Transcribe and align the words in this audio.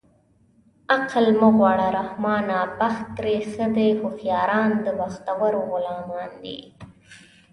عقل 0.93 1.25
مه 1.39 1.49
غواړه 1.57 1.87
رحمانه 1.99 2.57
بخت 2.79 3.05
ترې 3.17 3.35
ښه 3.51 3.65
دی 3.75 3.89
هوښیاران 3.99 4.69
د 4.85 4.87
بختورو 4.99 5.59
غلامان 5.71 6.31
دي 6.43 6.59